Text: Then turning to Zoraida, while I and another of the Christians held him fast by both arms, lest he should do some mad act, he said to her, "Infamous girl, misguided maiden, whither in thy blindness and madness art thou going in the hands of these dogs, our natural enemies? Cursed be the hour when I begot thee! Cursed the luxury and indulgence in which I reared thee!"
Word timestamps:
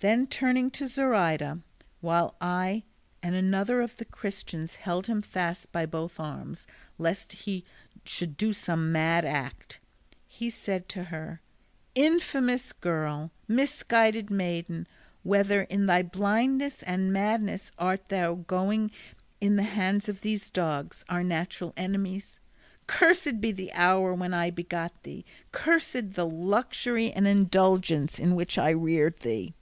Then 0.00 0.26
turning 0.28 0.70
to 0.72 0.86
Zoraida, 0.86 1.60
while 2.02 2.36
I 2.40 2.82
and 3.24 3.34
another 3.34 3.80
of 3.80 3.96
the 3.96 4.04
Christians 4.04 4.74
held 4.76 5.06
him 5.08 5.20
fast 5.22 5.72
by 5.72 5.84
both 5.86 6.20
arms, 6.20 6.66
lest 6.98 7.32
he 7.32 7.64
should 8.04 8.36
do 8.36 8.52
some 8.52 8.92
mad 8.92 9.24
act, 9.24 9.80
he 10.28 10.48
said 10.50 10.88
to 10.90 11.04
her, 11.04 11.40
"Infamous 11.96 12.72
girl, 12.74 13.32
misguided 13.48 14.28
maiden, 14.30 14.86
whither 15.24 15.62
in 15.62 15.86
thy 15.86 16.02
blindness 16.02 16.82
and 16.82 17.10
madness 17.12 17.72
art 17.78 18.06
thou 18.06 18.34
going 18.34 18.90
in 19.40 19.56
the 19.56 19.62
hands 19.64 20.08
of 20.10 20.20
these 20.20 20.50
dogs, 20.50 21.04
our 21.08 21.24
natural 21.24 21.72
enemies? 21.76 22.38
Cursed 22.86 23.40
be 23.40 23.50
the 23.50 23.72
hour 23.72 24.12
when 24.14 24.34
I 24.34 24.50
begot 24.50 25.02
thee! 25.04 25.24
Cursed 25.52 26.12
the 26.14 26.26
luxury 26.26 27.10
and 27.10 27.26
indulgence 27.26 28.18
in 28.20 28.36
which 28.36 28.56
I 28.58 28.70
reared 28.70 29.20
thee!" 29.20 29.54